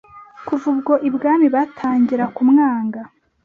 Kuva 0.47 0.65
ubwo 0.73 0.93
ibwami 1.07 1.45
batangira 1.55 2.25
kumwanga, 2.35 3.01